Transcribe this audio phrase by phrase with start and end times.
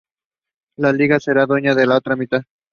[0.77, 2.41] La liga será dueña de la otra mitad.